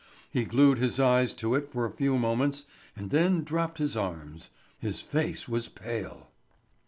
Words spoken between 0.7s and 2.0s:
his eyes to it for a